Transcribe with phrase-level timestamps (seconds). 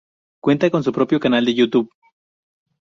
[0.41, 1.89] Cuenta con su propio canal en Youtube.